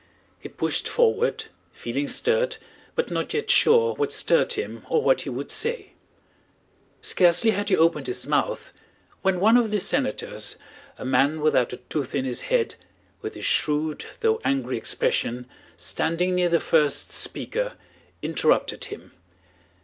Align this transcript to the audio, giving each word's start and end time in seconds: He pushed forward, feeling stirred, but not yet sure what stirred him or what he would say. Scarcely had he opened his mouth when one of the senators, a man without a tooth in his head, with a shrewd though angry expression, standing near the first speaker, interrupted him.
He 0.39 0.49
pushed 0.49 0.89
forward, 0.89 1.43
feeling 1.71 2.07
stirred, 2.07 2.57
but 2.95 3.11
not 3.11 3.35
yet 3.35 3.51
sure 3.51 3.93
what 3.93 4.11
stirred 4.11 4.53
him 4.53 4.83
or 4.89 5.03
what 5.03 5.21
he 5.21 5.29
would 5.29 5.51
say. 5.51 5.93
Scarcely 7.01 7.51
had 7.51 7.69
he 7.69 7.77
opened 7.77 8.07
his 8.07 8.25
mouth 8.25 8.73
when 9.21 9.39
one 9.39 9.57
of 9.57 9.69
the 9.69 9.79
senators, 9.79 10.55
a 10.97 11.05
man 11.05 11.39
without 11.39 11.71
a 11.71 11.77
tooth 11.77 12.15
in 12.15 12.25
his 12.25 12.41
head, 12.49 12.73
with 13.21 13.35
a 13.35 13.43
shrewd 13.43 14.05
though 14.21 14.41
angry 14.43 14.75
expression, 14.75 15.45
standing 15.77 16.33
near 16.33 16.49
the 16.49 16.59
first 16.59 17.11
speaker, 17.11 17.73
interrupted 18.23 18.85
him. 18.85 19.11